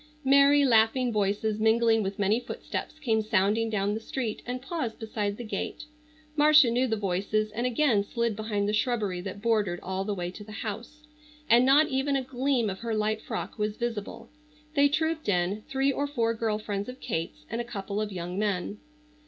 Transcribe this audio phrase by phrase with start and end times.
[0.25, 5.37] Merry, laughing voices mingling with many footsteps came sounding down the street and paused beside
[5.37, 5.85] the gate.
[6.35, 10.31] Marcia knew the voices and again slid behind the shrubbery that bordered all the way
[10.31, 11.03] to the house,
[11.47, 14.31] and not even a gleam of her light frock was visible.
[14.73, 18.39] They trooped in, three or four girl friends of Kate's and a couple of young
[18.39, 18.79] men.